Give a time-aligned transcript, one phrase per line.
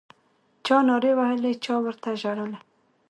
[0.65, 2.59] چا نارې وهلې چا ورته ژړله